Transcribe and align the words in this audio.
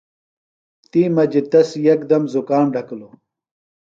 تی 0.89 1.01
مجیۡ 1.15 1.45
تس 1.51 1.69
یکدم 1.85 2.23
زُکام 2.33 2.65
ڈھکِلوۡ۔ 2.73 3.13